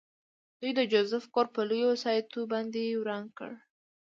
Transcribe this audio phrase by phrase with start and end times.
[0.59, 3.51] دوی د جوزف کور په لویو وسایطو باندې وران کړ